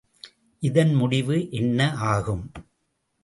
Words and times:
இதன் 0.63 0.93
முடிவு 0.93 1.51
என்ன 1.51 1.93
ஆகும்? 1.93 2.51